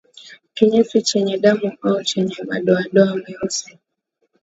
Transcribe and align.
Kinyesi 0.55 1.01
chenye 1.09 1.37
damu 1.43 1.77
au 1.83 2.03
chenye 2.03 2.37
madoadoa 2.47 3.15
meusi 3.15 3.77